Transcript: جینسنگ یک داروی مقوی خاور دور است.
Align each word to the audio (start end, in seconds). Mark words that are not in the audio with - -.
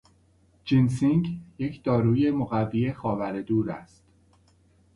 جینسنگ 0.65 1.39
یک 1.59 1.83
داروی 1.83 2.31
مقوی 2.31 2.93
خاور 2.93 3.41
دور 3.41 3.71
است. 3.71 4.03